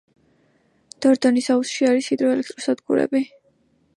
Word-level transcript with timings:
დორდონის 1.05 1.51
აუზში 1.55 1.87
არის 1.91 2.09
ჰიდროელექტროსადგურები. 2.13 3.25